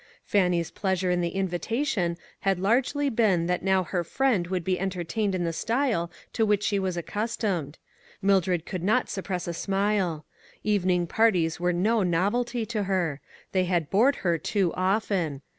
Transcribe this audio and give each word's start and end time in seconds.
Fannie's 0.25 0.71
pleasure 0.71 1.11
in 1.11 1.21
the 1.21 1.29
invitation 1.35 2.17
hud 2.43 2.57
largely 2.57 3.07
been 3.07 3.45
that 3.45 3.61
now 3.61 3.83
her 3.83 4.03
friend 4.03 4.47
would 4.47 4.63
be 4.63 4.79
enter 4.79 5.03
tained 5.03 5.35
in 5.35 5.43
the 5.43 5.53
style 5.53 6.09
to 6.33 6.43
which 6.43 6.63
she 6.63 6.79
was 6.79 6.97
accus 6.97 7.37
tomed. 7.37 7.75
Mildred 8.19 8.65
could 8.65 8.81
not 8.81 9.15
repress 9.15 9.47
a 9.47 9.53
smile. 9.53 10.25
Evening 10.63 11.05
parties 11.05 11.59
were 11.59 11.71
no 11.71 12.01
novelty 12.01 12.65
to 12.65 12.85
her; 12.85 13.21
they 13.51 13.65
had 13.65 13.91
bored 13.91 14.15
her 14.25 14.39
too 14.39 14.73
often. 14.73 15.43